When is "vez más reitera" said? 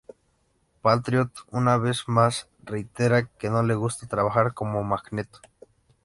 1.77-3.27